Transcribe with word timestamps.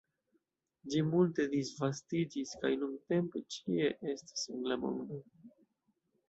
Ĝi 0.93 1.01
multe 1.09 1.43
disvastiĝis 1.51 2.53
kaj 2.63 2.71
nuntempe 2.85 3.43
ĉie 3.57 3.93
estas 4.15 4.49
en 4.57 4.67
la 4.73 4.81
mondo. 4.87 5.21